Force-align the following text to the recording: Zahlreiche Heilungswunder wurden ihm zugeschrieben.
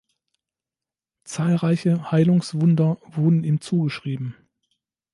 Zahlreiche 1.25 2.09
Heilungswunder 2.09 2.97
wurden 3.13 3.43
ihm 3.43 3.61
zugeschrieben. 3.61 4.33